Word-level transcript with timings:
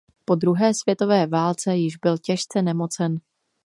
Po 0.25 0.35
druhé 0.35 0.71
světové 0.73 1.27
válce 1.27 1.75
již 1.75 1.97
byl 1.97 2.17
těžce 2.17 2.61
nemocen. 2.61 3.19